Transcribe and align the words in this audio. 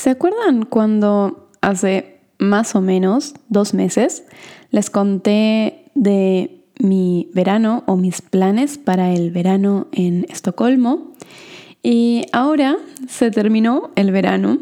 ¿Se 0.00 0.08
acuerdan 0.08 0.64
cuando 0.64 1.50
hace 1.60 2.20
más 2.38 2.74
o 2.74 2.80
menos 2.80 3.34
dos 3.50 3.74
meses 3.74 4.24
les 4.70 4.88
conté 4.88 5.84
de 5.94 6.62
mi 6.78 7.28
verano 7.34 7.84
o 7.86 7.96
mis 7.98 8.22
planes 8.22 8.78
para 8.78 9.12
el 9.12 9.30
verano 9.30 9.88
en 9.92 10.24
Estocolmo? 10.30 11.12
Y 11.82 12.24
ahora 12.32 12.78
se 13.10 13.30
terminó 13.30 13.90
el 13.94 14.10
verano, 14.10 14.56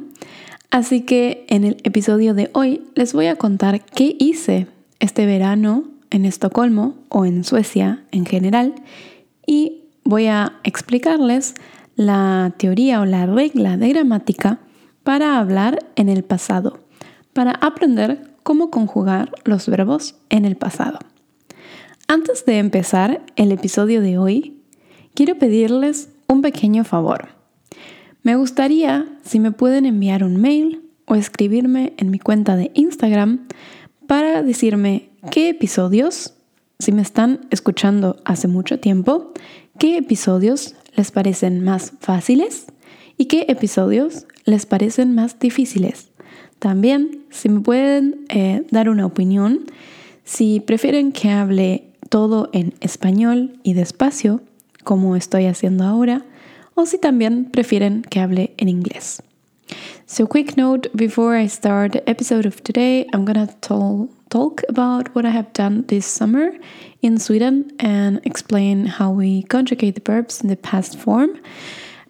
así 0.73 1.03
que 1.03 1.47
en 1.49 1.63
el 1.63 1.77
episodio 1.85 2.35
de 2.35 2.51
hoy 2.53 2.83
les 2.97 3.13
voy 3.13 3.27
a 3.27 3.37
contar 3.37 3.85
qué 3.85 4.17
hice 4.19 4.67
este 4.99 5.25
verano 5.25 5.85
en 6.11 6.25
Estocolmo 6.25 6.97
o 7.11 7.25
en 7.25 7.45
Suecia 7.45 8.03
en 8.11 8.27
general 8.27 8.75
y 9.47 9.85
voy 10.03 10.27
a 10.27 10.55
explicarles 10.65 11.55
la 11.95 12.55
teoría 12.57 13.01
o 13.01 13.05
la 13.05 13.27
regla 13.27 13.77
de 13.77 13.91
gramática 13.91 14.59
para 15.09 15.39
hablar 15.39 15.79
en 15.97 16.11
el 16.11 16.23
pasado, 16.23 16.81
para 17.33 17.53
aprender 17.53 18.31
cómo 18.43 18.71
conjugar 18.71 19.33
los 19.45 19.67
verbos 19.67 20.17
en 20.29 20.45
el 20.45 20.55
pasado. 20.55 20.99
Antes 22.07 22.45
de 22.45 22.59
empezar 22.59 23.23
el 23.37 23.51
episodio 23.51 24.03
de 24.03 24.19
hoy, 24.19 24.61
quiero 25.15 25.39
pedirles 25.39 26.11
un 26.27 26.43
pequeño 26.43 26.85
favor. 26.85 27.29
Me 28.23 28.37
gustaría 28.37 29.09
si 29.25 29.41
me 29.41 29.51
pueden 29.51 29.87
enviar 29.87 30.25
un 30.25 30.37
mail 30.37 30.83
o 31.07 31.15
escribirme 31.15 31.95
en 31.97 32.11
mi 32.11 32.19
cuenta 32.19 32.57
de 32.57 32.71
Instagram 32.75 33.47
para 34.07 34.43
decirme 34.43 35.09
qué 35.31 35.49
episodios, 35.49 36.35
si 36.79 36.93
me 36.93 37.01
están 37.01 37.47
escuchando 37.49 38.17
hace 38.27 38.47
mucho 38.47 38.79
tiempo, 38.79 39.33
qué 39.79 39.97
episodios 39.97 40.75
les 40.97 41.13
parecen 41.13 41.65
más 41.65 41.95
fáciles 41.99 42.67
y 43.17 43.25
qué 43.25 43.47
episodios 43.49 44.27
les 44.49 44.67
parecen 44.67 45.15
más 45.15 45.39
difíciles. 45.39 46.09
También, 46.59 47.25
si 47.31 47.49
me 47.49 47.61
pueden 47.61 48.25
eh, 48.31 48.65
dar 48.71 48.89
una 48.89 49.07
opinión, 49.07 49.67
si 50.25 50.61
prefieren 50.61 51.13
que 51.13 51.31
hable 51.31 51.85
todo 52.09 52.49
en 52.53 52.75
español 52.81 53.61
y 53.63 53.75
despacio, 53.75 54.41
como 54.85 55.17
estoy 55.17 55.47
haciendo 55.47 55.85
ahora, 55.85 56.25
o 56.75 56.87
si 56.87 56.99
también 56.99 57.45
prefieren 57.45 58.03
que 58.03 58.21
hable 58.21 58.55
en 58.57 58.69
inglés. 58.69 59.23
So, 60.07 60.27
quick 60.27 60.57
note 60.57 60.89
before 60.95 61.39
I 61.39 61.47
start 61.47 61.93
the 61.93 62.03
episode 62.09 62.47
of 62.47 62.63
today, 62.63 63.07
I'm 63.13 63.27
gonna 63.27 63.49
talk 63.61 64.63
about 64.71 65.15
what 65.15 65.27
I 65.27 65.31
have 65.31 65.53
done 65.53 65.85
this 65.89 66.07
summer 66.07 66.53
in 67.03 67.19
Sweden 67.19 67.71
and 67.79 68.21
explain 68.25 68.87
how 68.87 69.11
we 69.11 69.43
conjugate 69.43 69.97
the 69.97 70.01
verbs 70.01 70.41
in 70.41 70.49
the 70.49 70.57
past 70.57 70.99
form. 70.99 71.39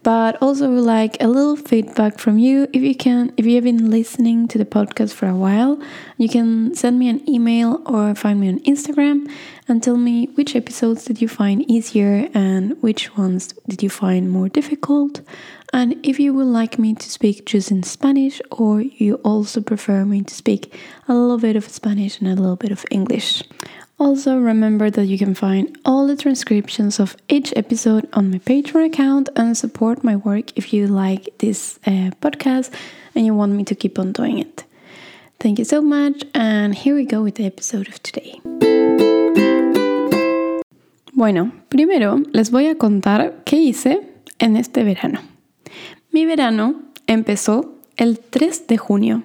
But 0.03 0.41
also 0.41 0.71
like 0.71 1.17
a 1.21 1.27
little 1.27 1.57
feedback 1.57 2.19
from 2.19 2.39
you. 2.39 2.69
If 2.73 2.83
you 2.83 2.95
can, 2.95 3.33
if 3.37 3.45
you 3.45 3.57
have 3.57 3.65
been 3.65 3.91
listening 3.91 4.49
to 4.49 4.59
the 4.59 4.65
podcast 4.65 5.13
for 5.13 5.27
a 5.29 5.35
while, 5.35 5.81
you 6.17 6.29
can 6.29 6.75
send 6.75 6.99
me 6.99 7.09
an 7.09 7.29
email 7.29 7.83
or 7.85 8.15
find 8.15 8.41
me 8.41 8.49
on 8.49 8.61
Instagram 8.61 9.31
and 9.67 9.83
tell 9.83 9.97
me 9.97 10.27
which 10.35 10.57
episodes 10.57 11.05
did 11.05 11.21
you 11.21 11.29
find 11.29 11.69
easier 11.71 12.29
and 12.33 12.81
which 12.83 13.17
ones 13.17 13.55
did 13.69 13.83
you 13.83 13.91
find 13.91 14.31
more 14.31 14.49
difficult. 14.49 15.21
And 15.73 15.97
if 16.03 16.19
you 16.19 16.33
would 16.33 16.47
like 16.47 16.79
me 16.79 16.95
to 16.95 17.11
speak 17.11 17.45
just 17.45 17.71
in 17.71 17.83
Spanish 17.83 18.41
or 18.51 18.81
you 18.81 19.17
also 19.17 19.61
prefer 19.61 20.05
me 20.05 20.23
to 20.23 20.35
speak 20.35 20.75
a 21.07 21.15
little 21.15 21.39
bit 21.39 21.57
of 21.57 21.69
Spanish 21.69 22.21
and 22.21 22.29
a 22.29 22.35
little 22.35 22.57
bit 22.57 22.73
of 22.73 22.87
English. 22.91 23.43
Also, 24.01 24.39
remember 24.39 24.91
that 24.91 25.07
you 25.07 25.19
can 25.19 25.35
find 25.35 25.77
all 25.85 26.07
the 26.07 26.15
transcriptions 26.15 27.01
of 27.01 27.17
each 27.29 27.53
episode 27.57 28.09
on 28.13 28.31
my 28.31 28.39
Patreon 28.39 28.87
account 28.87 29.29
and 29.35 29.57
support 29.57 30.05
my 30.05 30.15
work 30.15 30.57
if 30.57 30.73
you 30.73 30.87
like 30.87 31.37
this 31.39 31.81
uh, 31.85 32.11
podcast 32.21 32.71
and 33.17 33.27
you 33.27 33.35
want 33.35 33.55
me 33.55 33.65
to 33.65 33.75
keep 33.75 33.99
on 33.99 34.13
doing 34.13 34.39
it. 34.39 34.65
Thank 35.41 35.59
you 35.59 35.65
so 35.65 35.83
much, 35.83 36.23
and 36.33 36.77
here 36.77 36.95
we 36.95 37.05
go 37.05 37.23
with 37.23 37.35
the 37.35 37.47
episode 37.47 37.89
of 37.89 38.01
today. 38.05 38.41
Bueno, 41.13 41.51
primero 41.69 42.23
les 42.33 42.51
voy 42.51 42.69
a 42.69 42.77
contar 42.77 43.43
qué 43.45 43.57
hice 43.57 44.01
en 44.39 44.57
este 44.57 44.85
verano. 44.85 45.19
Mi 46.13 46.25
verano 46.25 46.83
empezó 47.09 47.75
el 47.97 48.21
3 48.21 48.69
de 48.69 48.77
junio, 48.77 49.25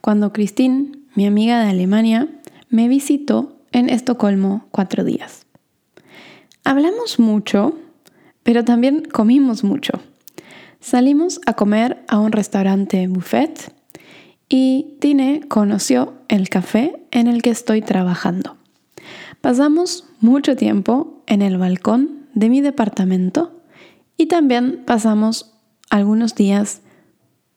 cuando 0.00 0.32
Christine, 0.32 0.92
mi 1.16 1.26
amiga 1.26 1.64
de 1.64 1.70
Alemania, 1.70 2.28
me 2.68 2.86
visitó 2.86 3.53
en 3.74 3.90
Estocolmo 3.90 4.66
cuatro 4.70 5.04
días. 5.04 5.46
Hablamos 6.62 7.18
mucho, 7.18 7.76
pero 8.42 8.64
también 8.64 9.02
comimos 9.04 9.64
mucho. 9.64 10.00
Salimos 10.80 11.40
a 11.44 11.54
comer 11.54 12.02
a 12.08 12.18
un 12.18 12.32
restaurante 12.32 13.06
buffet 13.08 13.74
y 14.48 14.96
Tine 15.00 15.42
conoció 15.48 16.14
el 16.28 16.48
café 16.48 17.04
en 17.10 17.26
el 17.26 17.42
que 17.42 17.50
estoy 17.50 17.82
trabajando. 17.82 18.56
Pasamos 19.40 20.06
mucho 20.20 20.56
tiempo 20.56 21.22
en 21.26 21.42
el 21.42 21.58
balcón 21.58 22.28
de 22.32 22.48
mi 22.48 22.60
departamento 22.60 23.60
y 24.16 24.26
también 24.26 24.84
pasamos 24.86 25.52
algunos 25.90 26.34
días 26.34 26.80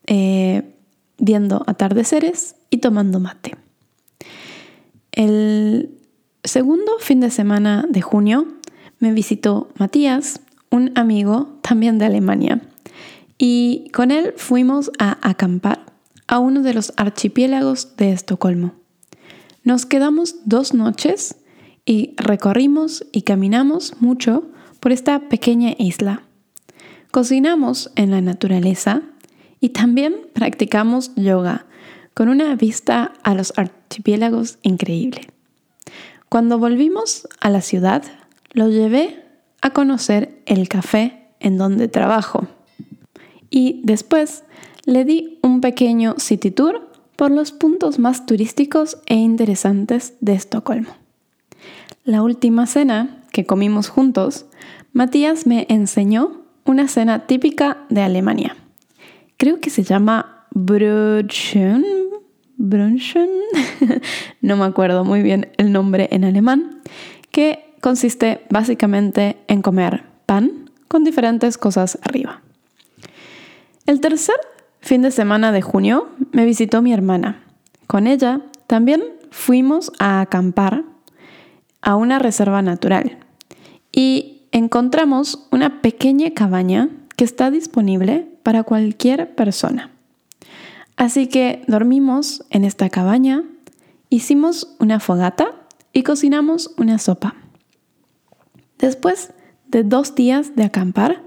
eh, 0.06 0.74
viendo 1.18 1.62
atardeceres 1.66 2.56
y 2.70 2.78
tomando 2.78 3.20
mate. 3.20 3.56
El 5.12 5.97
segundo 6.48 6.92
fin 6.98 7.20
de 7.20 7.30
semana 7.30 7.84
de 7.88 8.00
junio 8.00 8.48
me 8.98 9.12
visitó 9.12 9.68
Matías, 9.78 10.40
un 10.70 10.92
amigo 10.96 11.58
también 11.62 11.98
de 11.98 12.06
Alemania, 12.06 12.62
y 13.36 13.90
con 13.92 14.10
él 14.10 14.32
fuimos 14.36 14.90
a 14.98 15.18
acampar 15.28 15.84
a 16.26 16.38
uno 16.38 16.62
de 16.62 16.74
los 16.74 16.92
archipiélagos 16.96 17.96
de 17.96 18.12
Estocolmo. 18.12 18.72
Nos 19.62 19.86
quedamos 19.86 20.36
dos 20.46 20.74
noches 20.74 21.36
y 21.84 22.14
recorrimos 22.16 23.06
y 23.12 23.22
caminamos 23.22 23.94
mucho 24.00 24.44
por 24.80 24.92
esta 24.92 25.28
pequeña 25.28 25.74
isla. 25.78 26.22
Cocinamos 27.10 27.90
en 27.94 28.10
la 28.10 28.20
naturaleza 28.20 29.02
y 29.60 29.70
también 29.70 30.16
practicamos 30.32 31.14
yoga 31.14 31.66
con 32.14 32.28
una 32.28 32.54
vista 32.56 33.12
a 33.22 33.34
los 33.34 33.52
archipiélagos 33.56 34.58
increíble. 34.62 35.28
Cuando 36.28 36.58
volvimos 36.58 37.26
a 37.40 37.48
la 37.48 37.62
ciudad, 37.62 38.02
lo 38.52 38.68
llevé 38.68 39.24
a 39.62 39.70
conocer 39.70 40.42
el 40.46 40.68
café 40.68 41.26
en 41.40 41.56
donde 41.56 41.88
trabajo. 41.88 42.46
Y 43.50 43.80
después 43.84 44.44
le 44.84 45.04
di 45.04 45.38
un 45.42 45.60
pequeño 45.60 46.16
city 46.18 46.50
tour 46.50 46.90
por 47.16 47.30
los 47.30 47.52
puntos 47.52 47.98
más 47.98 48.26
turísticos 48.26 48.98
e 49.06 49.14
interesantes 49.14 50.14
de 50.20 50.34
Estocolmo. 50.34 50.90
La 52.04 52.22
última 52.22 52.66
cena 52.66 53.24
que 53.32 53.44
comimos 53.44 53.88
juntos, 53.88 54.46
Matías 54.92 55.46
me 55.46 55.66
enseñó 55.68 56.42
una 56.64 56.88
cena 56.88 57.26
típica 57.26 57.78
de 57.88 58.02
Alemania. 58.02 58.56
Creo 59.36 59.60
que 59.60 59.70
se 59.70 59.82
llama 59.82 60.46
Brötchen, 60.50 61.84
brunchen, 62.58 63.30
no 64.42 64.56
me 64.56 64.64
acuerdo 64.64 65.04
muy 65.04 65.22
bien 65.22 65.50
el 65.56 65.72
nombre 65.72 66.08
en 66.12 66.24
alemán, 66.24 66.82
que 67.30 67.64
consiste 67.80 68.42
básicamente 68.50 69.38
en 69.46 69.62
comer 69.62 70.04
pan 70.26 70.70
con 70.88 71.04
diferentes 71.04 71.56
cosas 71.56 71.98
arriba. 72.02 72.42
El 73.86 74.00
tercer 74.00 74.36
fin 74.80 75.00
de 75.02 75.10
semana 75.10 75.52
de 75.52 75.62
junio 75.62 76.08
me 76.32 76.44
visitó 76.44 76.82
mi 76.82 76.92
hermana. 76.92 77.44
Con 77.86 78.06
ella 78.06 78.42
también 78.66 79.02
fuimos 79.30 79.92
a 79.98 80.20
acampar 80.20 80.84
a 81.80 81.96
una 81.96 82.18
reserva 82.18 82.60
natural 82.60 83.18
y 83.92 84.42
encontramos 84.52 85.46
una 85.50 85.80
pequeña 85.80 86.30
cabaña 86.32 86.88
que 87.16 87.24
está 87.24 87.50
disponible 87.50 88.28
para 88.42 88.62
cualquier 88.62 89.34
persona. 89.34 89.90
Así 90.98 91.28
que 91.28 91.62
dormimos 91.68 92.44
en 92.50 92.64
esta 92.64 92.90
cabaña, 92.90 93.44
hicimos 94.10 94.74
una 94.80 94.98
fogata 94.98 95.54
y 95.92 96.02
cocinamos 96.02 96.74
una 96.76 96.98
sopa. 96.98 97.36
Después 98.78 99.32
de 99.68 99.84
dos 99.84 100.16
días 100.16 100.56
de 100.56 100.64
acampar, 100.64 101.22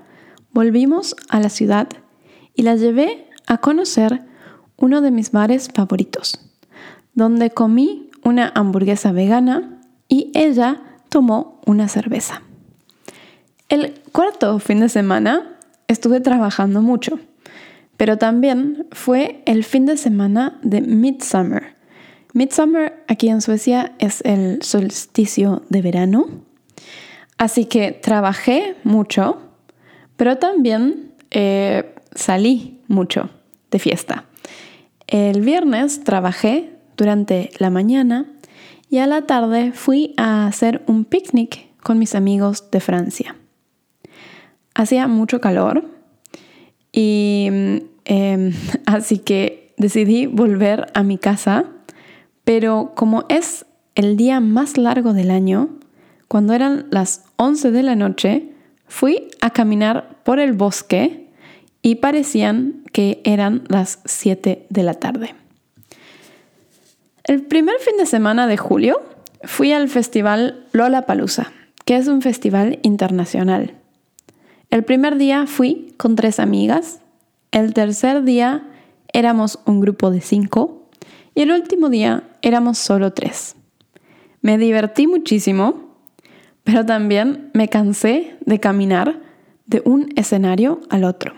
volvimos 0.51 1.15
a 1.29 1.39
la 1.39 1.47
ciudad 1.47 1.87
y 2.53 2.63
la 2.63 2.75
llevé 2.75 3.29
a 3.47 3.59
conocer 3.59 4.25
uno 4.75 4.99
de 4.99 5.11
mis 5.11 5.31
bares 5.31 5.69
favoritos, 5.73 6.51
donde 7.13 7.51
comí 7.51 8.09
una 8.25 8.51
hamburguesa 8.53 9.13
vegana 9.13 9.79
y 10.09 10.31
ella 10.33 10.81
tomó 11.07 11.61
una 11.65 11.87
cerveza. 11.87 12.41
El 13.69 14.01
cuarto 14.11 14.59
fin 14.59 14.81
de 14.81 14.89
semana 14.89 15.57
estuve 15.87 16.19
trabajando 16.19 16.81
mucho 16.81 17.19
pero 18.01 18.17
también 18.17 18.87
fue 18.93 19.43
el 19.45 19.63
fin 19.63 19.85
de 19.85 19.95
semana 19.95 20.57
de 20.63 20.81
Midsummer. 20.81 21.75
Midsummer 22.33 23.03
aquí 23.07 23.29
en 23.29 23.41
Suecia 23.41 23.93
es 23.99 24.21
el 24.21 24.63
solsticio 24.63 25.61
de 25.69 25.83
verano, 25.83 26.25
así 27.37 27.65
que 27.65 27.91
trabajé 27.91 28.75
mucho, 28.83 29.37
pero 30.17 30.39
también 30.39 31.13
eh, 31.29 31.93
salí 32.15 32.81
mucho 32.87 33.29
de 33.69 33.77
fiesta. 33.77 34.25
El 35.05 35.41
viernes 35.41 36.03
trabajé 36.03 36.71
durante 36.97 37.51
la 37.59 37.69
mañana 37.69 38.25
y 38.89 38.97
a 38.97 39.05
la 39.05 39.27
tarde 39.27 39.73
fui 39.73 40.15
a 40.17 40.47
hacer 40.47 40.81
un 40.87 41.05
picnic 41.05 41.67
con 41.83 41.99
mis 41.99 42.15
amigos 42.15 42.71
de 42.71 42.79
Francia. 42.79 43.35
Hacía 44.73 45.05
mucho 45.05 45.39
calor 45.39 45.85
y 46.91 47.89
em, 48.11 48.53
así 48.85 49.19
que 49.19 49.73
decidí 49.77 50.25
volver 50.25 50.87
a 50.93 51.03
mi 51.03 51.17
casa, 51.17 51.65
pero 52.43 52.91
como 52.95 53.23
es 53.29 53.65
el 53.95 54.17
día 54.17 54.39
más 54.39 54.77
largo 54.77 55.13
del 55.13 55.31
año, 55.31 55.69
cuando 56.27 56.53
eran 56.53 56.87
las 56.91 57.23
11 57.37 57.71
de 57.71 57.83
la 57.83 57.95
noche, 57.95 58.49
fui 58.87 59.29
a 59.39 59.51
caminar 59.51 60.17
por 60.23 60.39
el 60.39 60.53
bosque 60.53 61.29
y 61.81 61.95
parecían 61.95 62.83
que 62.91 63.21
eran 63.23 63.63
las 63.67 63.99
7 64.05 64.65
de 64.69 64.83
la 64.83 64.93
tarde. 64.95 65.35
El 67.23 67.43
primer 67.43 67.79
fin 67.79 67.97
de 67.97 68.05
semana 68.05 68.47
de 68.47 68.57
julio 68.57 69.01
fui 69.43 69.71
al 69.71 69.89
festival 69.89 70.65
Lollapalooza, 70.73 71.51
que 71.85 71.95
es 71.95 72.07
un 72.07 72.21
festival 72.21 72.79
internacional. 72.81 73.75
El 74.69 74.83
primer 74.83 75.17
día 75.17 75.47
fui 75.47 75.93
con 75.97 76.15
tres 76.15 76.39
amigas, 76.39 77.01
el 77.51 77.73
tercer 77.73 78.23
día 78.23 78.67
éramos 79.13 79.59
un 79.65 79.79
grupo 79.79 80.11
de 80.11 80.21
cinco 80.21 80.87
y 81.35 81.41
el 81.41 81.51
último 81.51 81.89
día 81.89 82.23
éramos 82.41 82.77
solo 82.77 83.13
tres. 83.13 83.55
Me 84.41 84.57
divertí 84.57 85.07
muchísimo, 85.07 85.95
pero 86.63 86.85
también 86.85 87.51
me 87.53 87.67
cansé 87.67 88.37
de 88.45 88.59
caminar 88.59 89.21
de 89.65 89.81
un 89.85 90.09
escenario 90.15 90.81
al 90.89 91.03
otro. 91.03 91.33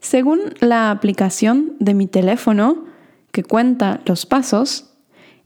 Según 0.00 0.40
la 0.60 0.90
aplicación 0.90 1.76
de 1.78 1.94
mi 1.94 2.06
teléfono, 2.06 2.84
que 3.32 3.42
cuenta 3.42 4.00
los 4.06 4.26
pasos, 4.26 4.94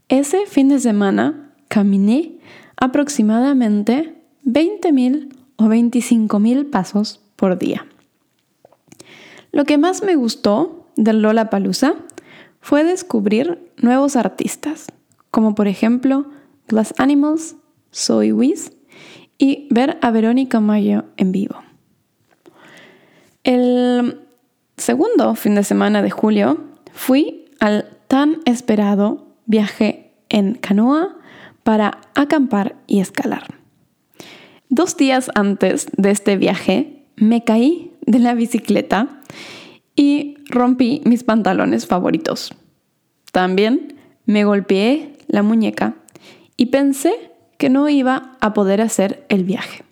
ese 0.09 0.45
fin 0.47 0.69
de 0.69 0.79
semana 0.79 1.53
caminé 1.67 2.39
aproximadamente 2.75 4.21
20.000 4.45 5.35
o 5.57 5.65
25.000 5.65 6.69
pasos 6.69 7.21
por 7.35 7.57
día. 7.57 7.88
Lo 9.51 9.65
que 9.65 9.77
más 9.77 10.03
me 10.03 10.15
gustó 10.15 10.87
del 10.95 11.21
Lola 11.21 11.49
Palusa 11.49 11.95
fue 12.61 12.83
descubrir 12.83 13.71
nuevos 13.77 14.15
artistas, 14.15 14.87
como 15.31 15.55
por 15.55 15.67
ejemplo 15.67 16.25
Glass 16.67 16.93
Animals, 16.97 17.55
Soy 17.91 18.31
Wiz 18.31 18.71
y 19.37 19.67
ver 19.71 19.97
a 20.01 20.11
Verónica 20.11 20.59
Mayo 20.59 21.05
en 21.17 21.31
vivo. 21.31 21.55
El 23.43 24.21
segundo 24.77 25.33
fin 25.35 25.55
de 25.55 25.63
semana 25.63 26.01
de 26.01 26.11
julio 26.11 26.59
fui 26.93 27.45
al 27.59 27.97
tan 28.07 28.39
esperado 28.45 29.27
viaje 29.45 30.13
en 30.29 30.55
canoa 30.55 31.17
para 31.63 32.01
acampar 32.15 32.75
y 32.85 32.99
escalar. 32.99 33.43
Dos 34.69 34.97
días 34.97 35.31
antes 35.33 35.87
de 35.97 36.11
este 36.11 36.37
viaje 36.37 37.05
me 37.15 37.43
caí 37.43 37.88
de 38.09 38.17
la 38.17 38.33
bicicleta 38.33 39.21
y 39.95 40.37
rompí 40.49 41.03
mis 41.05 41.23
pantalones 41.23 41.85
favoritos. 41.85 42.55
También 43.31 43.99
me 44.25 44.45
golpeé 44.45 45.13
la 45.27 45.43
muñeca 45.43 45.93
y 46.57 46.67
pensé 46.67 47.13
que 47.59 47.69
no 47.69 47.87
iba 47.87 48.35
a 48.41 48.53
poder 48.55 48.81
hacer 48.81 49.27
el 49.29 49.43
viaje. 49.43 49.83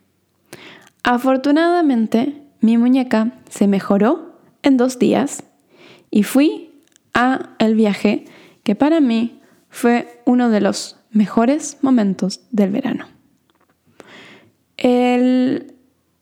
Afortunadamente, 1.04 2.42
mi 2.60 2.80
muñeca 2.80 3.34
se 3.50 3.68
mejoró 3.68 4.40
en 4.64 4.78
dos 4.78 4.98
días 4.98 5.44
y 6.10 6.24
fui 6.24 6.72
a 7.14 7.52
el 7.60 7.76
viaje 7.76 8.26
que 8.64 8.74
para 8.74 9.00
mí 9.00 9.42
fue 9.70 10.22
uno 10.26 10.50
de 10.50 10.62
los 10.62 10.98
mejores 11.12 11.78
momentos 11.84 12.42
del 12.50 12.72
verano. 12.72 13.06
El 14.76 15.77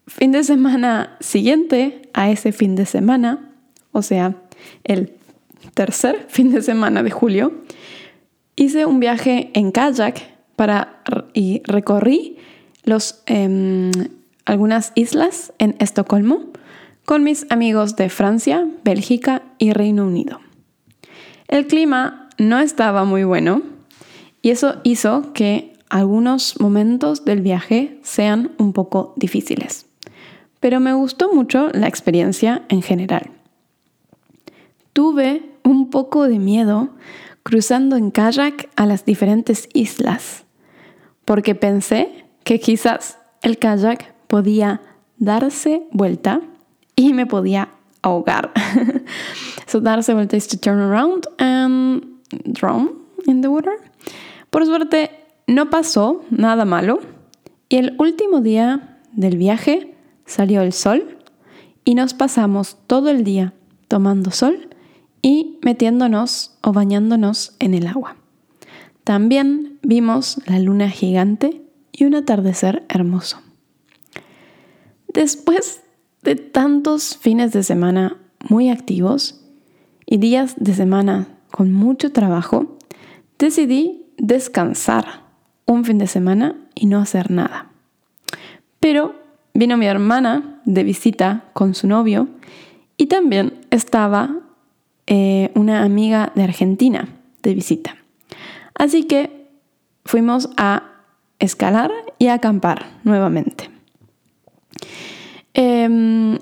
fin 0.07 0.31
de 0.31 0.44
semana 0.44 1.18
siguiente 1.19 2.10
a 2.13 2.30
ese 2.30 2.52
fin 2.52 2.75
de 2.75 2.86
semana, 2.86 3.52
o 3.92 4.02
sea, 4.02 4.36
el 4.84 5.13
tercer 5.74 6.25
fin 6.30 6.52
de 6.52 6.62
semana 6.62 7.04
de 7.04 7.12
julio, 7.12 7.54
hice 8.56 8.86
un 8.86 9.00
viaje 9.00 9.52
en 9.54 9.72
kayak 9.72 10.22
para, 10.56 11.02
y 11.34 11.62
recorrí 11.66 12.38
los, 12.84 13.22
em, 13.25 13.92
algunas 14.46 14.92
islas 14.96 15.54
en 15.57 15.75
Estocolmo 15.80 16.52
con 17.04 17.24
mis 17.24 17.46
amigos 17.50 17.96
de 17.96 18.10
Francia, 18.10 18.68
Bélgica 18.84 19.44
y 19.57 19.74
Reino 19.74 20.06
Unido. 20.06 20.40
El 21.48 21.68
clima 21.68 22.30
no 22.38 22.60
estaba 22.60 23.04
muy 23.04 23.24
bueno 23.24 23.62
y 24.42 24.50
eso 24.52 24.78
hizo 24.84 25.34
que 25.34 25.74
algunos 25.90 26.60
momentos 26.60 27.25
del 27.25 27.42
viaje 27.42 28.00
sean 28.02 28.52
un 28.57 28.74
poco 28.74 29.13
difíciles. 29.18 29.86
Pero 30.65 30.79
me 30.79 30.94
gustó 30.94 31.31
mucho 31.31 31.69
la 31.73 31.88
experiencia 31.88 32.63
en 32.69 32.81
general. 32.81 33.29
Tuve 34.94 35.44
un 35.63 35.91
poco 35.91 36.27
de 36.27 36.39
miedo 36.39 36.89
cruzando 37.44 37.97
en 37.97 38.09
kayak 38.09 38.67
a 38.75 38.88
las 38.88 39.06
diferentes 39.06 39.69
islas, 39.73 40.44
porque 41.23 41.53
pensé 41.53 42.25
que 42.44 42.59
quizás 42.59 43.19
el 43.44 43.59
kayak 43.59 44.15
podía 44.25 44.81
darse 45.19 45.83
vuelta 45.91 46.41
y 46.95 47.13
me 47.13 47.27
podía 47.27 47.69
ahogar. 48.01 48.51
so 49.68 49.79
darse 49.79 50.15
vuelta 50.15 50.35
is 50.35 50.47
to 50.47 50.57
turn 50.57 50.79
around 50.79 51.27
and 51.38 52.03
drown 52.44 53.03
in 53.27 53.41
the 53.41 53.50
water. 53.50 53.73
Por 54.50 54.65
suerte 54.65 55.11
no 55.45 55.69
pasó 55.69 56.23
nada 56.31 56.65
malo 56.65 57.01
y 57.69 57.75
el 57.75 57.95
último 58.00 58.41
día 58.41 58.97
del 59.11 59.38
viaje 59.38 59.94
salió 60.25 60.62
el 60.62 60.74
sol 60.74 61.18
y 61.83 61.95
nos 61.95 62.13
pasamos 62.13 62.77
todo 62.88 63.10
el 63.10 63.24
día 63.24 63.54
tomando 63.88 64.31
sol 64.31 64.69
y 65.22 65.60
metiéndonos 65.62 66.57
o 66.62 66.74
bañándonos 66.74 67.56
en 67.60 67.74
el 67.74 67.88
agua. 67.88 68.18
También 69.04 69.80
vimos 69.83 70.39
la 70.45 70.59
luna 70.59 70.90
gigante 70.90 71.61
y 71.92 72.06
un 72.06 72.16
atardecer 72.16 72.83
hermoso. 72.90 73.40
Después 75.07 75.81
de 76.23 76.35
tantos 76.35 77.18
fines 77.18 77.54
de 77.54 77.64
semana 77.64 78.18
muy 78.49 78.69
activos 78.69 79.42
y 80.06 80.18
días 80.18 80.56
de 80.57 80.73
semana 80.73 81.28
con 81.52 81.71
mucho 81.71 82.11
trabajo, 82.11 82.78
decidí 83.40 84.06
descansar 84.18 85.23
un 85.66 85.85
fin 85.85 85.97
de 85.97 86.07
semana 86.07 86.56
y 86.73 86.88
no 86.88 86.99
hacer 86.99 87.31
nada. 87.31 87.71
Pero 88.80 89.16
vino 89.56 89.78
mi 89.78 89.88
hermana 89.88 90.59
de 90.66 90.83
visita 90.83 91.45
con 91.54 91.74
su 91.74 91.88
novio 91.88 92.28
y 92.97 93.07
también 93.07 93.54
estaba 93.71 94.35
eh, 95.07 95.52
una 95.56 95.83
amiga 95.83 96.31
de 96.35 96.44
Argentina 96.44 97.07
de 97.42 97.54
visita. 97.56 97.95
Así 98.76 99.06
que 99.06 99.47
fuimos 100.04 100.50
a 100.57 100.83
escalar 101.40 101.92
y 102.19 102.28
a 102.28 102.35
acampar 102.35 102.85
nuevamente. 103.04 103.69
Em, 105.54 106.38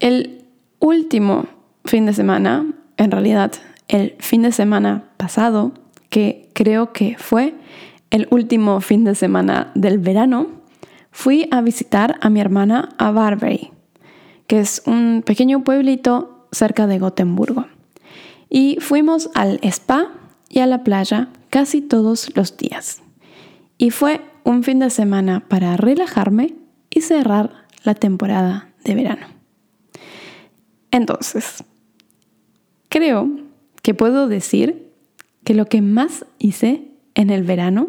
el 0.00 0.44
último 0.80 1.46
fin 1.84 2.06
de 2.06 2.12
semana, 2.12 2.66
en 2.98 3.10
realidad 3.10 3.52
el 3.88 4.14
fin 4.18 4.42
de 4.42 4.52
semana 4.52 5.04
pasado, 5.16 5.72
que 6.10 6.50
creo 6.52 6.92
que 6.92 7.16
fue 7.18 7.54
el 8.10 8.28
último 8.30 8.80
fin 8.80 9.04
de 9.04 9.14
semana 9.14 9.72
del 9.74 9.98
verano, 9.98 10.61
fui 11.12 11.46
a 11.52 11.60
visitar 11.60 12.18
a 12.20 12.30
mi 12.30 12.40
hermana 12.40 12.88
a 12.98 13.12
Barberry, 13.12 13.70
que 14.48 14.58
es 14.58 14.82
un 14.86 15.22
pequeño 15.24 15.62
pueblito 15.62 16.48
cerca 16.50 16.86
de 16.86 16.98
Gotemburgo. 16.98 17.66
Y 18.48 18.78
fuimos 18.80 19.30
al 19.34 19.60
spa 19.62 20.10
y 20.48 20.58
a 20.58 20.66
la 20.66 20.82
playa 20.82 21.28
casi 21.50 21.80
todos 21.80 22.34
los 22.34 22.56
días. 22.56 23.02
Y 23.78 23.90
fue 23.90 24.20
un 24.44 24.64
fin 24.64 24.80
de 24.80 24.90
semana 24.90 25.40
para 25.48 25.76
relajarme 25.76 26.54
y 26.90 27.02
cerrar 27.02 27.66
la 27.84 27.94
temporada 27.94 28.68
de 28.84 28.94
verano. 28.94 29.26
Entonces, 30.90 31.64
creo 32.88 33.30
que 33.82 33.94
puedo 33.94 34.28
decir 34.28 34.92
que 35.44 35.54
lo 35.54 35.66
que 35.66 35.80
más 35.80 36.26
hice 36.38 36.92
en 37.14 37.30
el 37.30 37.42
verano 37.42 37.88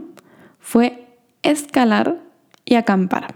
fue 0.59 1.17
escalar 1.43 2.22
y 2.65 2.75
acampar. 2.75 3.35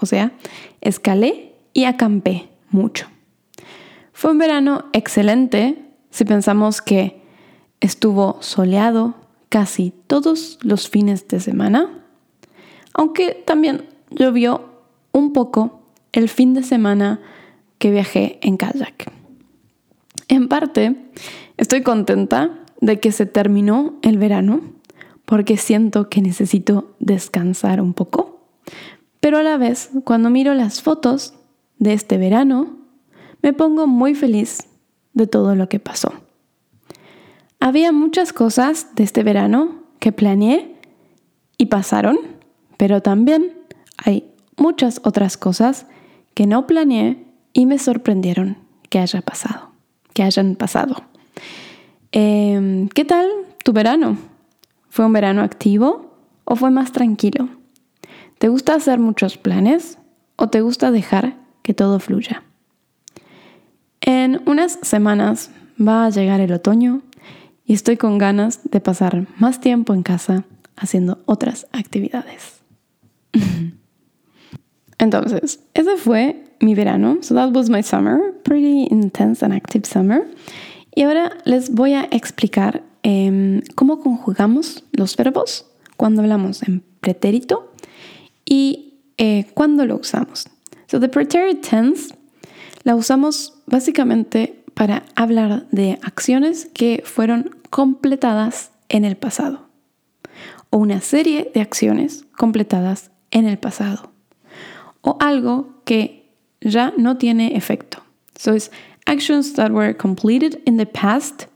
O 0.00 0.06
sea, 0.06 0.32
escalé 0.80 1.54
y 1.72 1.84
acampé 1.84 2.48
mucho. 2.70 3.06
Fue 4.12 4.30
un 4.30 4.38
verano 4.38 4.86
excelente 4.92 5.84
si 6.10 6.24
pensamos 6.24 6.82
que 6.82 7.20
estuvo 7.80 8.38
soleado 8.40 9.14
casi 9.48 9.92
todos 10.06 10.58
los 10.62 10.88
fines 10.88 11.26
de 11.28 11.40
semana, 11.40 12.04
aunque 12.94 13.42
también 13.46 13.84
llovió 14.10 14.68
un 15.12 15.32
poco 15.32 15.80
el 16.12 16.28
fin 16.28 16.54
de 16.54 16.62
semana 16.62 17.20
que 17.78 17.90
viajé 17.90 18.38
en 18.42 18.56
kayak. 18.56 19.12
En 20.28 20.48
parte, 20.48 20.96
estoy 21.56 21.82
contenta 21.82 22.58
de 22.80 23.00
que 23.00 23.12
se 23.12 23.26
terminó 23.26 23.98
el 24.02 24.18
verano 24.18 24.60
porque 25.28 25.58
siento 25.58 26.08
que 26.08 26.22
necesito 26.22 26.96
descansar 27.00 27.82
un 27.82 27.92
poco. 27.92 28.48
Pero 29.20 29.36
a 29.36 29.42
la 29.42 29.58
vez, 29.58 29.90
cuando 30.04 30.30
miro 30.30 30.54
las 30.54 30.80
fotos 30.80 31.34
de 31.78 31.92
este 31.92 32.16
verano, 32.16 32.78
me 33.42 33.52
pongo 33.52 33.86
muy 33.86 34.14
feliz 34.14 34.68
de 35.12 35.26
todo 35.26 35.54
lo 35.54 35.68
que 35.68 35.80
pasó. 35.80 36.14
Había 37.60 37.92
muchas 37.92 38.32
cosas 38.32 38.94
de 38.94 39.04
este 39.04 39.22
verano 39.22 39.82
que 39.98 40.12
planeé 40.12 40.76
y 41.58 41.66
pasaron, 41.66 42.16
pero 42.78 43.02
también 43.02 43.52
hay 43.98 44.32
muchas 44.56 44.98
otras 45.04 45.36
cosas 45.36 45.84
que 46.32 46.46
no 46.46 46.66
planeé 46.66 47.26
y 47.52 47.66
me 47.66 47.78
sorprendieron 47.78 48.56
que 48.88 48.98
haya 48.98 49.20
pasado, 49.20 49.72
que 50.14 50.22
hayan 50.22 50.56
pasado. 50.56 51.02
Em, 52.12 52.88
¿Qué 52.88 53.04
tal 53.04 53.28
tu 53.62 53.74
verano? 53.74 54.16
¿Fue 54.88 55.04
un 55.04 55.12
verano 55.12 55.42
activo 55.42 56.16
o 56.44 56.56
fue 56.56 56.70
más 56.70 56.92
tranquilo? 56.92 57.48
¿Te 58.38 58.48
gusta 58.48 58.74
hacer 58.74 58.98
muchos 58.98 59.36
planes 59.36 59.98
o 60.36 60.48
te 60.48 60.60
gusta 60.60 60.90
dejar 60.90 61.36
que 61.62 61.74
todo 61.74 61.98
fluya? 61.98 62.42
En 64.00 64.40
unas 64.46 64.78
semanas 64.82 65.50
va 65.80 66.06
a 66.06 66.10
llegar 66.10 66.40
el 66.40 66.52
otoño 66.52 67.02
y 67.64 67.74
estoy 67.74 67.96
con 67.96 68.18
ganas 68.18 68.60
de 68.70 68.80
pasar 68.80 69.26
más 69.38 69.60
tiempo 69.60 69.92
en 69.92 70.02
casa 70.02 70.44
haciendo 70.76 71.18
otras 71.26 71.66
actividades. 71.72 72.62
Entonces, 74.98 75.60
ese 75.74 75.96
fue 75.96 76.44
mi 76.60 76.74
verano. 76.74 77.18
So 77.20 77.34
that 77.34 77.52
was 77.54 77.68
my 77.68 77.82
summer, 77.82 78.32
pretty 78.42 78.88
intense 78.90 79.44
and 79.44 79.54
active 79.54 79.86
summer. 79.86 80.26
Y 80.94 81.02
ahora 81.02 81.32
les 81.44 81.70
voy 81.74 81.94
a 81.94 82.08
explicar 82.10 82.82
em, 83.02 83.62
cómo 83.74 84.00
conjugamos 84.00 84.84
los 84.92 85.16
verbos 85.16 85.66
cuando 85.96 86.22
hablamos 86.22 86.62
en 86.62 86.82
pretérito 87.00 87.72
y 88.44 89.00
eh, 89.18 89.46
cuándo 89.54 89.84
lo 89.84 89.96
usamos. 89.96 90.48
So 90.86 91.00
the 91.00 91.08
preterite 91.08 91.68
tense 91.68 92.14
la 92.84 92.94
usamos 92.94 93.54
básicamente 93.66 94.64
para 94.74 95.04
hablar 95.16 95.66
de 95.70 95.98
acciones 96.02 96.66
que 96.72 97.02
fueron 97.04 97.56
completadas 97.70 98.70
en 98.88 99.04
el 99.04 99.16
pasado 99.16 99.68
o 100.70 100.78
una 100.78 101.00
serie 101.00 101.50
de 101.52 101.60
acciones 101.60 102.24
completadas 102.36 103.10
en 103.30 103.46
el 103.46 103.58
pasado 103.58 104.12
o 105.02 105.16
algo 105.20 105.82
que 105.84 106.30
ya 106.60 106.92
no 106.96 107.18
tiene 107.18 107.56
efecto. 107.56 108.02
So 108.36 108.54
it's 108.54 108.70
actions 109.06 109.54
that 109.54 109.70
were 109.70 109.94
completed 109.94 110.60
in 110.64 110.76
the 110.76 110.86
past 110.86 111.46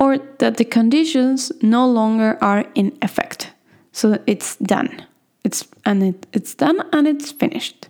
or 0.00 0.18
that 0.38 0.56
the 0.56 0.64
conditions 0.64 1.52
no 1.60 1.86
longer 1.86 2.38
are 2.40 2.64
in 2.74 2.96
effect. 3.02 3.52
So 3.92 4.18
it's 4.26 4.56
done. 4.56 5.06
It's, 5.44 5.68
and 5.84 6.02
it, 6.02 6.26
it's 6.32 6.56
done 6.56 6.82
and 6.92 7.06
it's 7.06 7.32
finished. 7.32 7.86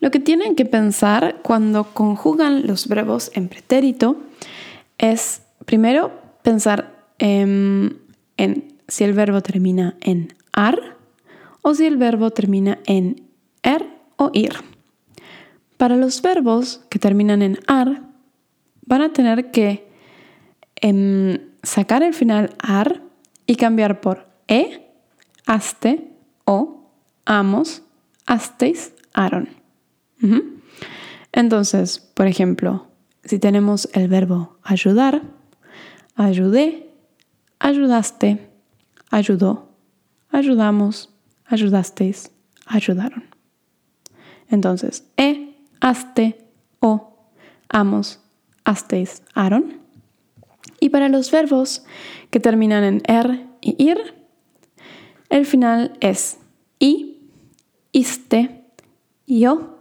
Lo 0.00 0.10
que 0.10 0.18
tienen 0.18 0.56
que 0.56 0.64
pensar 0.64 1.42
cuando 1.42 1.84
conjugan 1.84 2.66
los 2.66 2.88
verbos 2.88 3.30
en 3.34 3.48
pretérito 3.48 4.16
es 4.98 5.42
primero 5.64 6.10
pensar 6.42 6.92
en, 7.18 8.00
en 8.36 8.74
si 8.88 9.04
el 9.04 9.12
verbo 9.12 9.42
termina 9.42 9.94
en 10.00 10.34
ar 10.52 10.96
o 11.60 11.74
si 11.74 11.86
el 11.86 11.98
verbo 11.98 12.30
termina 12.30 12.78
en 12.86 13.22
er 13.62 13.86
o 14.16 14.30
ir. 14.32 14.54
Para 15.76 15.96
los 15.96 16.20
verbos 16.22 16.80
que 16.88 16.98
terminan 16.98 17.42
en 17.42 17.58
ar, 17.68 18.02
van 18.86 19.02
a 19.02 19.12
tener 19.12 19.52
que 19.52 19.91
sacar 21.62 22.02
el 22.02 22.14
final 22.14 22.54
ar 22.58 23.02
y 23.46 23.56
cambiar 23.56 24.00
por 24.00 24.26
e, 24.48 24.88
aste 25.46 26.10
o 26.44 26.90
amos, 27.24 27.82
asteis, 28.26 28.92
aron. 29.12 29.48
Entonces, 31.32 31.98
por 32.14 32.26
ejemplo, 32.26 32.86
si 33.24 33.38
tenemos 33.38 33.88
el 33.92 34.08
verbo 34.08 34.56
ayudar, 34.62 35.22
ayudé, 36.14 36.90
ayudaste, 37.58 38.48
ayudó, 39.10 39.70
ayudamos, 40.30 41.14
ayudasteis, 41.44 42.30
ayudaron. 42.66 43.24
Entonces, 44.48 45.04
e, 45.16 45.56
aste, 45.80 46.38
o, 46.80 47.28
amos, 47.68 48.20
asteis, 48.64 49.22
aron. 49.34 49.81
Y 50.82 50.88
para 50.88 51.08
los 51.08 51.30
verbos 51.30 51.84
que 52.30 52.40
terminan 52.40 52.82
en 52.82 53.02
er 53.06 53.46
y 53.60 53.80
ir, 53.80 53.98
el 55.30 55.46
final 55.46 55.96
es 56.00 56.38
i, 56.80 57.28
iste, 57.92 58.64
yo, 59.24 59.78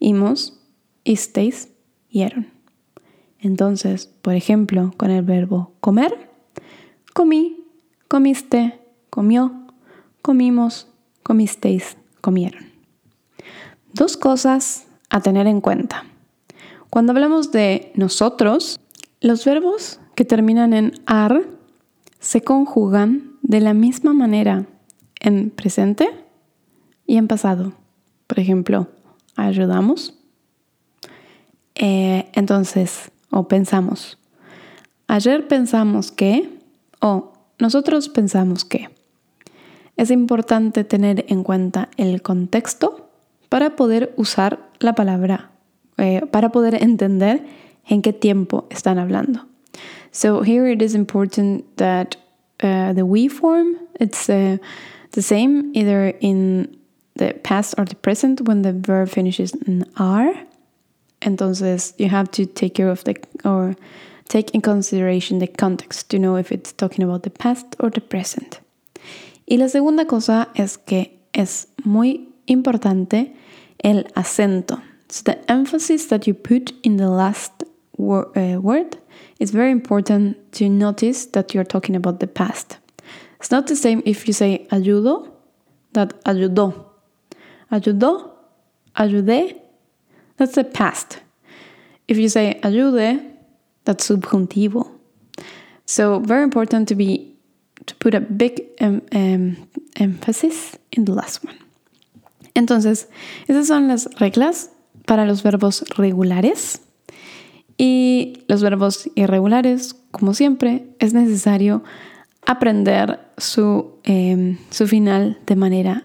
imos, 0.00 0.60
isteis, 1.02 1.70
hieron. 2.10 2.48
Entonces, 3.38 4.06
por 4.20 4.34
ejemplo, 4.34 4.92
con 4.98 5.10
el 5.10 5.22
verbo 5.22 5.72
comer, 5.80 6.28
comí, 7.14 7.64
comiste, 8.06 8.78
comió, 9.08 9.50
comimos, 10.20 10.88
comisteis, 11.22 11.96
comieron. 12.20 12.66
Dos 13.94 14.18
cosas 14.18 14.88
a 15.08 15.22
tener 15.22 15.46
en 15.46 15.62
cuenta. 15.62 16.04
Cuando 16.90 17.12
hablamos 17.12 17.50
de 17.50 17.92
nosotros, 17.94 18.78
los 19.22 19.42
verbos 19.46 20.00
que 20.14 20.24
terminan 20.24 20.72
en 20.72 20.92
ar 21.06 21.42
se 22.20 22.42
conjugan 22.42 23.32
de 23.42 23.60
la 23.60 23.74
misma 23.74 24.12
manera 24.14 24.66
en 25.20 25.50
presente 25.50 26.08
y 27.06 27.16
en 27.16 27.28
pasado. 27.28 27.72
Por 28.26 28.38
ejemplo, 28.38 28.88
ayudamos. 29.36 30.14
Eh, 31.74 32.30
entonces, 32.32 33.10
o 33.30 33.48
pensamos. 33.48 34.18
Ayer 35.06 35.46
pensamos 35.48 36.12
que, 36.12 36.48
o 37.00 37.32
nosotros 37.58 38.08
pensamos 38.08 38.64
que. 38.64 38.88
Es 39.96 40.10
importante 40.10 40.82
tener 40.82 41.24
en 41.28 41.44
cuenta 41.44 41.88
el 41.96 42.22
contexto 42.22 43.10
para 43.48 43.76
poder 43.76 44.12
usar 44.16 44.70
la 44.80 44.94
palabra, 44.94 45.50
eh, 45.98 46.22
para 46.30 46.50
poder 46.50 46.82
entender 46.82 47.44
en 47.86 48.02
qué 48.02 48.12
tiempo 48.12 48.66
están 48.70 48.98
hablando. 48.98 49.46
So 50.14 50.42
here 50.42 50.68
it 50.68 50.80
is 50.80 50.94
important 50.94 51.76
that 51.76 52.14
uh, 52.62 52.92
the 52.92 53.04
we 53.04 53.26
form 53.26 53.76
it's 53.98 54.30
uh, 54.30 54.58
the 55.10 55.22
same 55.22 55.72
either 55.74 56.14
in 56.20 56.76
the 57.16 57.34
past 57.42 57.74
or 57.76 57.84
the 57.84 57.96
present 57.96 58.40
when 58.42 58.62
the 58.62 58.72
verb 58.72 59.08
finishes 59.08 59.54
in 59.66 59.84
are. 59.96 60.32
Entonces 61.20 61.94
you 61.98 62.08
have 62.08 62.30
to 62.30 62.46
take 62.46 62.74
care 62.74 62.90
of 62.90 63.02
the 63.02 63.16
or 63.44 63.74
take 64.28 64.52
in 64.54 64.60
consideration 64.60 65.40
the 65.40 65.48
context 65.48 66.10
to 66.10 66.18
know 66.18 66.36
if 66.36 66.52
it's 66.52 66.72
talking 66.72 67.02
about 67.02 67.24
the 67.24 67.30
past 67.30 67.66
or 67.80 67.90
the 67.90 68.00
present. 68.00 68.60
Y 69.48 69.56
la 69.56 69.66
segunda 69.66 70.04
cosa 70.04 70.48
es 70.54 70.76
que 70.76 71.18
es 71.32 71.66
muy 71.84 72.28
importante 72.46 73.34
el 73.82 74.04
acento. 74.14 74.80
So 75.08 75.22
the 75.24 75.50
emphasis 75.50 76.06
that 76.06 76.28
you 76.28 76.34
put 76.34 76.72
in 76.84 76.98
the 76.98 77.10
last 77.10 77.53
wor 77.96 78.26
uh, 78.36 78.60
word 78.60 78.98
it's 79.38 79.50
very 79.50 79.70
important 79.70 80.52
to 80.52 80.68
notice 80.68 81.26
that 81.26 81.54
you're 81.54 81.64
talking 81.64 81.96
about 81.96 82.20
the 82.20 82.26
past. 82.26 82.78
It's 83.40 83.50
not 83.50 83.66
the 83.66 83.76
same 83.76 84.02
if 84.06 84.26
you 84.26 84.32
say 84.32 84.66
ayudo, 84.70 85.30
that 85.92 86.24
ayudó. 86.24 86.86
Ayudó, 87.70 88.30
ayudé, 88.96 89.60
that's 90.36 90.54
the 90.54 90.64
past. 90.64 91.20
If 92.08 92.16
you 92.16 92.28
say 92.28 92.60
ayude, 92.62 93.32
that's 93.84 94.08
subjuntivo. 94.08 94.90
So 95.86 96.20
very 96.20 96.44
important 96.44 96.88
to 96.88 96.94
be 96.94 97.34
to 97.86 97.94
put 97.96 98.14
a 98.14 98.20
big 98.20 98.62
um, 98.80 99.02
um, 99.12 99.68
emphasis 99.96 100.78
in 100.92 101.04
the 101.04 101.12
last 101.12 101.44
one. 101.44 101.58
Entonces, 102.54 103.08
esas 103.48 103.66
son 103.66 103.88
las 103.88 104.06
reglas 104.20 104.70
para 105.06 105.26
los 105.26 105.42
verbos 105.42 105.84
regulares. 105.98 106.80
Y 107.76 108.44
los 108.48 108.62
verbos 108.62 109.10
irregulares, 109.14 109.96
como 110.10 110.34
siempre, 110.34 110.84
es 110.98 111.12
necesario 111.12 111.82
aprender 112.46 113.20
su, 113.36 113.98
em, 114.04 114.58
su 114.70 114.86
final 114.86 115.38
de 115.46 115.56
manera 115.56 116.04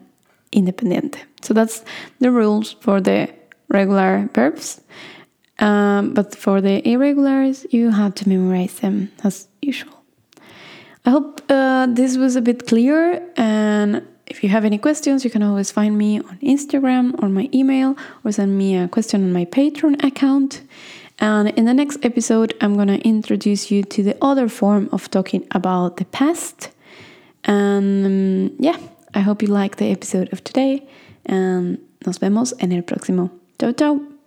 independiente. 0.51 1.19
So 1.41 1.53
that's 1.53 1.83
the 2.19 2.31
rules 2.31 2.75
for 2.81 3.01
the 3.01 3.29
regular 3.69 4.29
verbs. 4.33 4.81
Um, 5.59 6.13
but 6.13 6.35
for 6.35 6.61
the 6.61 6.81
irregulars, 6.87 7.65
you 7.71 7.91
have 7.91 8.15
to 8.15 8.29
memorize 8.29 8.79
them 8.79 9.11
as 9.23 9.47
usual. 9.61 9.93
I 11.05 11.11
hope 11.11 11.41
uh, 11.49 11.87
this 11.87 12.17
was 12.17 12.35
a 12.35 12.41
bit 12.41 12.67
clear 12.67 13.21
and 13.35 14.01
if 14.27 14.43
you 14.43 14.49
have 14.49 14.63
any 14.63 14.77
questions, 14.77 15.25
you 15.25 15.31
can 15.31 15.41
always 15.43 15.71
find 15.71 15.97
me 15.97 16.19
on 16.19 16.37
Instagram 16.41 17.21
or 17.21 17.29
my 17.29 17.49
email 17.53 17.97
or 18.23 18.31
send 18.31 18.57
me 18.57 18.77
a 18.77 18.87
question 18.87 19.23
on 19.23 19.33
my 19.33 19.45
Patreon 19.45 20.03
account. 20.03 20.61
And 21.19 21.49
in 21.49 21.65
the 21.65 21.73
next 21.73 22.03
episode, 22.03 22.53
I'm 22.61 22.75
going 22.75 22.87
to 22.87 22.99
introduce 22.99 23.71
you 23.71 23.83
to 23.83 24.03
the 24.03 24.17
other 24.21 24.47
form 24.47 24.89
of 24.91 25.11
talking 25.11 25.45
about 25.51 25.97
the 25.97 26.05
past. 26.05 26.71
And 27.43 28.05
um, 28.05 28.55
yeah, 28.59 28.77
I 29.13 29.19
hope 29.19 29.41
you 29.41 29.49
like 29.49 29.77
the 29.77 29.91
episode 29.91 30.31
of 30.31 30.43
today. 30.43 30.87
And 31.25 31.79
nos 32.05 32.19
vemos 32.19 32.53
en 32.59 32.71
el 32.71 32.83
próximo. 32.83 33.31
Chao, 33.59 33.73
chao. 33.73 34.18